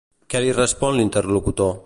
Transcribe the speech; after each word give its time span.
Què 0.33 0.41
li 0.45 0.55
respon 0.59 0.99
l'interlocutor? 1.01 1.73